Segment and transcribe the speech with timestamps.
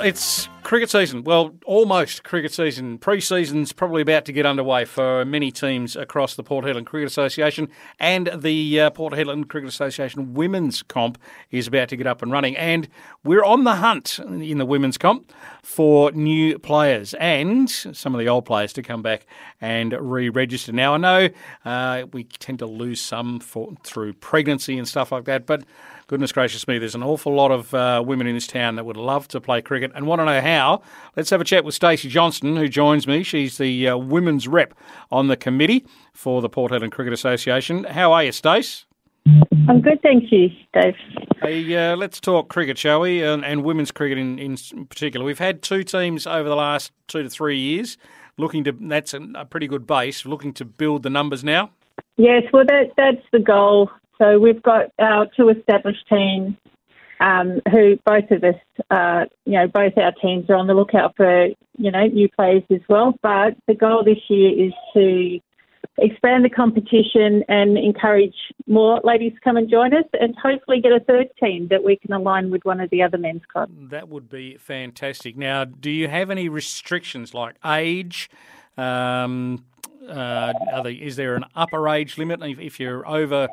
[0.00, 1.22] it's cricket season.
[1.22, 2.98] Well, almost cricket season.
[2.98, 7.68] Pre-season's probably about to get underway for many teams across the Port Hedland Cricket Association,
[8.00, 11.18] and the uh, Port Hedland Cricket Association Women's Comp
[11.52, 12.56] is about to get up and running.
[12.56, 12.88] And
[13.22, 15.32] we're on the hunt in the Women's Comp
[15.62, 19.24] for new players and some of the old players to come back
[19.60, 20.72] and re-register.
[20.72, 21.28] Now, I know
[21.64, 25.62] uh, we tend to lose some for, through pregnancy and stuff like that, but
[26.08, 28.96] goodness gracious me, there's an awful lot of uh, women in this town that would
[28.96, 30.55] love to play cricket and want to know how.
[31.16, 33.22] Let's have a chat with Stacey Johnston, who joins me.
[33.22, 34.74] She's the uh, women's rep
[35.10, 37.84] on the committee for the Port Hedland Cricket Association.
[37.84, 38.86] How are you, Stace?
[39.68, 40.94] I'm good, thank you, Dave.
[41.42, 43.22] Hey, uh, let's talk cricket, shall we?
[43.22, 45.26] And, and women's cricket in, in, particular.
[45.26, 47.98] We've had two teams over the last two to three years
[48.38, 51.70] looking to, that's a, a pretty good base, looking to build the numbers now.
[52.16, 56.54] Yes, well, that, that's the goal so we've got our two established teams
[57.20, 58.54] um, who both of us,
[58.90, 61.46] uh, you know, both our teams are on the lookout for,
[61.78, 63.14] you know, new players as well.
[63.22, 65.40] But the goal this year is to
[65.98, 68.34] expand the competition and encourage
[68.66, 71.96] more ladies to come and join us and hopefully get a third team that we
[71.96, 73.72] can align with one of the other men's clubs.
[73.90, 75.36] That would be fantastic.
[75.36, 78.28] Now, do you have any restrictions like age?
[78.76, 79.64] Um,
[80.06, 82.42] uh, they, is there an upper age limit?
[82.42, 83.48] If you're over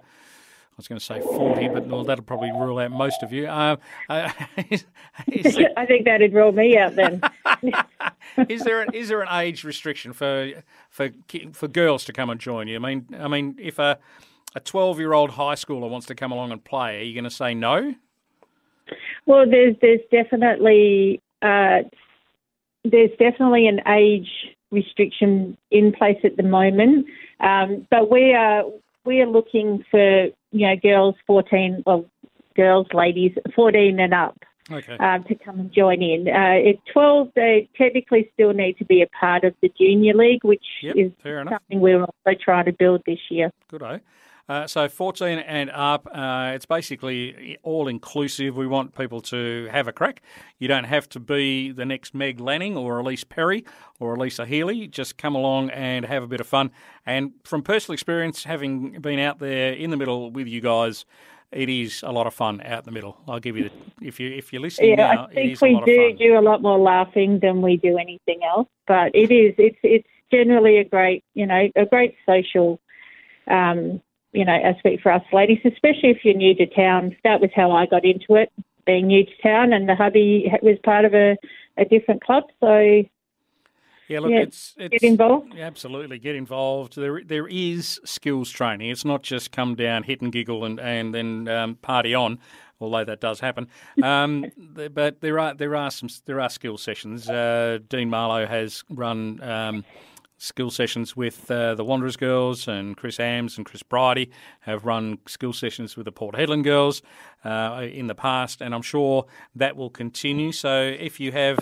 [0.90, 3.48] was going to say 40, but well, that'll probably rule out most of you.
[3.48, 3.78] Uh,
[4.10, 4.32] uh,
[4.70, 4.86] is,
[5.28, 7.22] is there, I think that'd rule me out then.
[8.50, 10.52] is there an, is there an age restriction for
[10.90, 11.10] for
[11.54, 12.76] for girls to come and join you?
[12.76, 13.98] I mean, I mean, if a
[14.56, 17.24] a 12 year old high schooler wants to come along and play, are you going
[17.24, 17.96] to say no?
[19.26, 21.84] Well, there's there's definitely uh,
[22.84, 24.30] there's definitely an age
[24.72, 27.06] restriction in place at the moment,
[27.40, 28.64] um, but we are
[29.06, 32.06] we are looking for you know girls 14 well
[32.56, 34.38] girls ladies 14 and up
[34.72, 34.98] okay.
[34.98, 36.28] um, to come and join in.
[36.28, 40.44] Uh, at 12, they technically still need to be a part of the junior league,
[40.44, 43.52] which yep, is something we're also trying to build this year.
[43.70, 44.00] Good, eh?
[44.50, 48.58] Uh, so 14 and up, uh, it's basically all inclusive.
[48.58, 50.22] We want people to have a crack.
[50.60, 53.64] You don't have to be the next Meg Lanning or Ellyse Perry
[54.02, 54.88] or Alyssa Healy.
[54.88, 56.72] Just come along and have a bit of fun.
[57.06, 61.06] And from personal experience, having been out there in the middle with you guys,
[61.54, 63.18] it is a lot of fun out in the middle.
[63.28, 66.14] I'll give you the if you if you're listening yeah, now, I think we do
[66.18, 68.68] do a lot more laughing than we do anything else.
[68.88, 72.82] But it is it's it's generally a great you know a great social
[73.48, 74.02] um,
[74.34, 77.16] you know, aspect for us ladies, especially if you're new to town.
[77.24, 78.52] That was how I got into it,
[78.86, 81.38] being new to town, and the hubby was part of a,
[81.78, 82.44] a different club.
[82.60, 83.04] So,
[84.08, 85.56] yeah, look, yeah, it's, it's get involved.
[85.58, 86.96] Absolutely, get involved.
[86.96, 88.90] There, there is skills training.
[88.90, 92.40] It's not just come down, hit and giggle, and and then um, party on.
[92.82, 93.70] Although that does happen,
[94.02, 94.46] um,
[94.94, 97.30] but there are there are some there are skill sessions.
[97.30, 99.42] Uh, Dean Marlowe has run.
[99.42, 99.86] Um,
[100.44, 104.30] skill sessions with uh, the Wanderers girls, and Chris Ams and Chris Bridie
[104.62, 107.02] have run skill sessions with the Port Hedland girls
[107.46, 110.52] uh, in the past, and I'm sure that will continue.
[110.52, 111.60] So if you have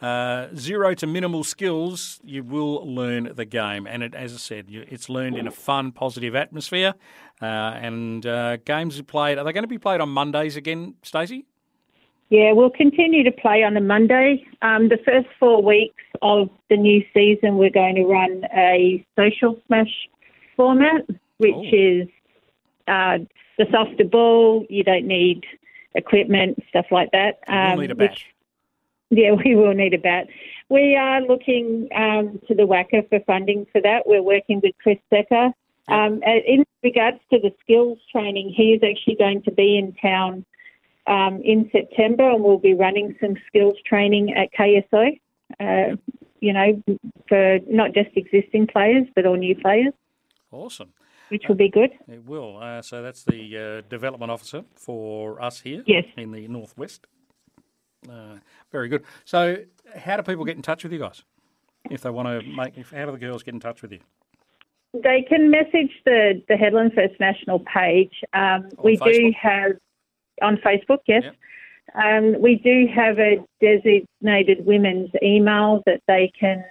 [0.00, 3.86] uh, zero to minimal skills, you will learn the game.
[3.86, 6.94] And it, as I said, you, it's learned in a fun, positive atmosphere.
[7.42, 9.38] Uh, and uh, games are played.
[9.38, 11.46] Are they going to be played on Mondays again, Stacey?
[12.30, 14.46] Yeah, we'll continue to play on a Monday.
[14.62, 19.60] Um, the first four weeks of the new season, we're going to run a social
[19.66, 20.08] smash
[20.56, 21.02] format,
[21.38, 21.64] which oh.
[21.72, 22.08] is
[22.86, 23.18] uh,
[23.58, 24.64] the softer ball.
[24.70, 25.44] You don't need
[25.96, 27.40] equipment, stuff like that.
[27.48, 28.10] Um, we'll need a bat.
[28.10, 28.26] Which,
[29.10, 30.28] yeah, we will need a bat.
[30.68, 34.04] We are looking um, to the WACA for funding for that.
[34.06, 35.50] We're working with Chris Secker.
[35.88, 40.44] Um, in regards to the skills training, he is actually going to be in town
[41.10, 45.20] um, in September, and we'll be running some skills training at KSO.
[45.58, 45.96] Uh,
[46.40, 46.82] you know,
[47.28, 49.92] for not just existing players but all new players.
[50.50, 50.92] Awesome.
[51.28, 51.90] Which will be good.
[52.08, 52.58] Uh, it will.
[52.58, 56.04] Uh, so that's the uh, development officer for us here yes.
[56.16, 57.06] in the northwest.
[58.10, 58.36] Uh,
[58.72, 59.04] very good.
[59.24, 59.56] So,
[59.94, 61.22] how do people get in touch with you guys
[61.90, 62.78] if they want to make?
[62.78, 64.00] If, how do the girls get in touch with you?
[64.94, 68.22] They can message the the Hedland First National page.
[68.32, 69.12] Um, we Facebook?
[69.12, 69.72] do have
[70.42, 71.22] on Facebook, yes.
[71.24, 71.36] Yep.
[71.94, 76.64] Um, we do have a designated women's email that they can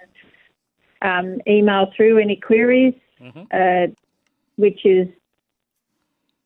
[1.02, 3.42] um, email through any queries, mm-hmm.
[3.52, 3.92] uh,
[4.56, 5.08] which is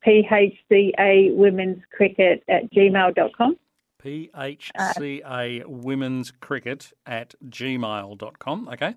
[0.06, 3.56] phca women's cricket at gmail.com.
[4.05, 8.69] PHCA women's cricket at gmail.com.
[8.69, 8.94] Okay.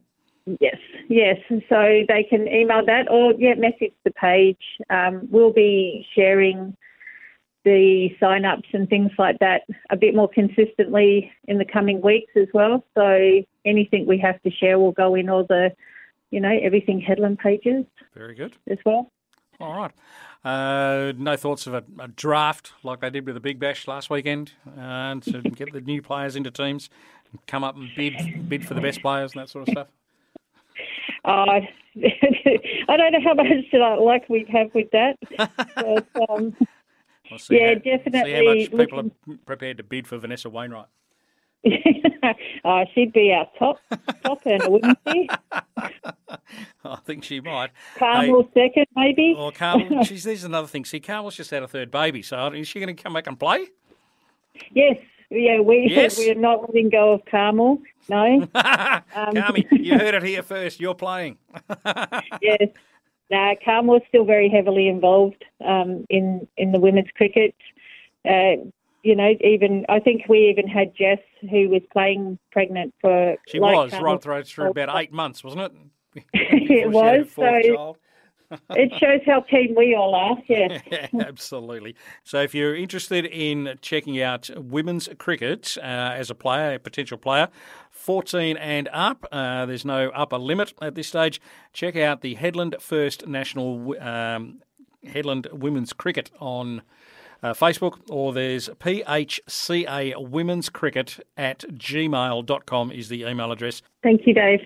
[0.59, 0.77] Yes,
[1.09, 1.37] yes.
[1.69, 4.61] So they can email that or yeah, message the page.
[4.89, 6.75] Um, we'll be sharing
[7.67, 12.31] the sign ups and things like that a bit more consistently in the coming weeks
[12.37, 12.81] as well.
[12.95, 15.73] So anything we have to share will go in all the,
[16.31, 17.83] you know, everything Hedland pages.
[18.15, 18.53] Very good.
[18.71, 19.11] As well.
[19.59, 19.91] All right.
[20.45, 24.09] Uh, no thoughts of a, a, draft like they did with the Big Bash last
[24.09, 26.89] weekend uh, to get the new players into teams,
[27.31, 29.87] and come up and bid bid for the best players and that sort of stuff.
[31.25, 31.59] Uh,
[32.87, 35.17] I don't know how much luck we have with that.
[35.75, 36.55] But, um,
[37.49, 38.31] yeah, how, definitely.
[38.31, 40.87] See how much people are prepared to bid for Vanessa Wainwright.
[42.63, 43.79] uh, she'd be our top
[44.23, 45.29] top earner, wouldn't she?
[46.85, 47.71] I think she might.
[47.97, 49.35] Carmel hey, second, maybe.
[49.37, 50.03] Or Carmel.
[50.03, 50.85] She's, there's another thing.
[50.85, 53.39] See, Carmel's just had a third baby, so is she going to come back and
[53.39, 53.67] play?
[54.71, 54.97] Yes,
[55.29, 56.17] yeah, we yes.
[56.17, 57.81] we're not letting go of Carmel.
[58.09, 60.79] No, um, Carmi, you heard it here first.
[60.79, 61.37] You're playing.
[62.41, 62.69] yes,
[63.29, 67.55] no, Carmel's still very heavily involved um, in in the women's cricket.
[68.27, 68.63] Uh,
[69.03, 73.35] you know, even I think we even had Jess who was playing pregnant for.
[73.47, 76.23] She like was right through, through about eight months, wasn't it?
[76.33, 77.27] it was.
[77.35, 77.97] So
[78.71, 80.37] it shows how keen we all are.
[80.47, 81.07] Yeah.
[81.19, 81.95] absolutely.
[82.23, 85.81] So, if you're interested in checking out women's cricket uh,
[86.15, 87.49] as a player, a potential player,
[87.91, 91.41] 14 and up, uh, there's no upper limit at this stage.
[91.73, 94.61] Check out the Hedland First National um,
[95.05, 96.81] Hedland Women's Cricket on.
[97.43, 103.83] Uh, Facebook, or there's PHCA Women's Cricket at gmail.com is the email address.
[104.01, 104.59] Thank you, Dave.